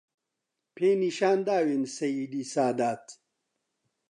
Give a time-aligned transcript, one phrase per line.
[0.75, 3.05] پێی نیشان داوین سەییدی سادات